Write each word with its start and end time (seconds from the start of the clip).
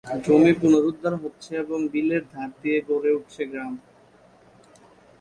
জমি 0.25 0.53
পুনরুদ্ধার 0.61 1.13
হচ্ছে 1.23 1.51
এবং 1.63 1.79
বিলের 1.93 2.23
ধার 2.31 2.49
দিয়ে 2.61 2.79
গড়ে 2.89 3.11
উঠছে 3.17 3.43
গ্রাম। 3.51 3.73